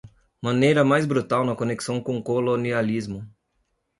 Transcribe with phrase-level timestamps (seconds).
[0.41, 3.31] maneira mais brutal na conexão com o colonialismo